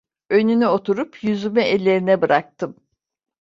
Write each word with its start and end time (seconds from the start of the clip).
Önüne 0.29 0.67
oturup 0.67 1.23
yüzümü 1.23 1.59
ellerine 1.61 2.21
bıraktım. 2.21 2.75